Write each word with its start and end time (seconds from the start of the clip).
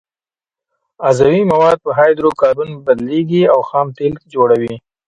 عضوي 1.07 1.41
مواد 1.51 1.77
په 1.85 1.91
هایدرو 1.97 2.31
کاربن 2.41 2.69
بدلیږي 2.85 3.43
او 3.53 3.59
خام 3.69 3.87
تیل 3.97 4.13
جوړوي 4.33 4.75